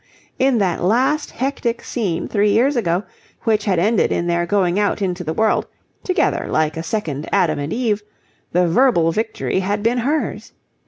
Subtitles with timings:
[0.39, 3.03] In that last hectic scene three years ago,
[3.43, 5.67] which had ended in their going out into the world,
[6.03, 8.01] together like a second Adam and Eve,
[8.51, 10.53] the verbal victory had been hers.